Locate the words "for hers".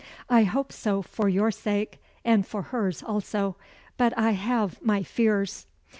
2.43-3.03